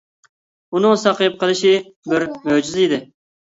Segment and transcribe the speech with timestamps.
[0.79, 1.75] ئۇنىڭ ساقىيىپ قېلىشى
[2.15, 3.03] بىر مۆجىزە ئىدى.